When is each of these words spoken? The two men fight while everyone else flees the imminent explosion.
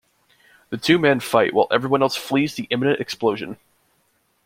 The 0.69 0.79
two 0.79 0.97
men 0.97 1.19
fight 1.19 1.53
while 1.53 1.67
everyone 1.69 2.01
else 2.01 2.15
flees 2.15 2.55
the 2.55 2.65
imminent 2.71 2.99
explosion. 2.99 3.57